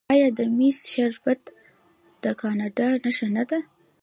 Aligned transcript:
آیا 0.13 0.27
د 0.37 0.39
میپل 0.57 0.83
شربت 0.93 1.41
د 2.23 2.25
کاناډا 2.41 2.87
نښه 3.03 3.27
نه 3.35 3.43
ده؟ 3.49 3.59